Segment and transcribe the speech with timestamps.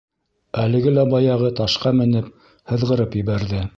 [0.61, 2.33] Әлеге лә баяғы ташҡа менеп,
[2.73, 3.63] һыҙғырып ебәрҙе.